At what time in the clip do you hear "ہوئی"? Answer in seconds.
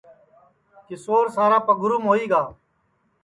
2.09-2.25